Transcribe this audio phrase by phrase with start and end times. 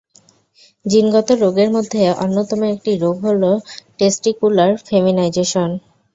[0.85, 3.51] জিনগত রোগের মধ্যে অন্যতম একটি রোগ হলো
[3.97, 5.69] টেস্টিকুলার ফেমিনাইজেশন।